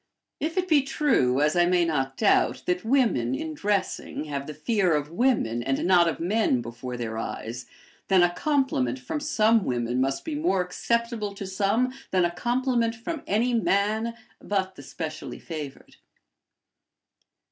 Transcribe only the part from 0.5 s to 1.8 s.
it be true, as I